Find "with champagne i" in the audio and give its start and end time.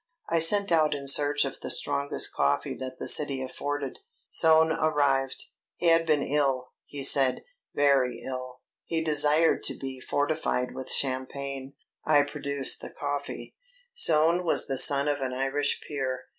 10.73-12.23